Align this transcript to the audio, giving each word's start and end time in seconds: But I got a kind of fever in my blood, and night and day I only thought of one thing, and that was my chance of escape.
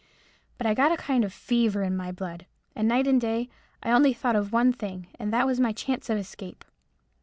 But 0.57 0.65
I 0.65 0.73
got 0.73 0.91
a 0.91 0.97
kind 0.97 1.23
of 1.23 1.31
fever 1.31 1.83
in 1.83 1.95
my 1.95 2.11
blood, 2.11 2.47
and 2.75 2.87
night 2.87 3.05
and 3.05 3.21
day 3.21 3.49
I 3.83 3.91
only 3.91 4.13
thought 4.13 4.35
of 4.35 4.51
one 4.51 4.73
thing, 4.73 5.05
and 5.19 5.31
that 5.31 5.45
was 5.45 5.59
my 5.59 5.73
chance 5.73 6.09
of 6.09 6.17
escape. 6.17 6.65